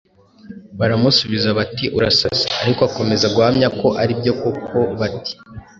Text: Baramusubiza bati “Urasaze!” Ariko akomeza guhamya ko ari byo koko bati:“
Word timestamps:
Baramusubiza 0.79 1.47
bati 1.57 1.85
“Urasaze!” 1.97 2.45
Ariko 2.61 2.81
akomeza 2.89 3.25
guhamya 3.35 3.67
ko 3.79 3.87
ari 4.01 4.13
byo 4.19 4.33
koko 4.41 4.77
bati:“ 4.99 5.33